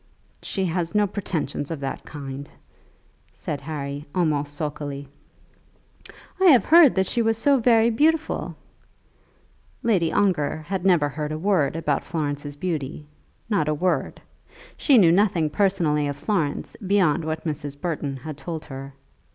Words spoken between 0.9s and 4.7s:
no pretensions of that kind," said Harry, almost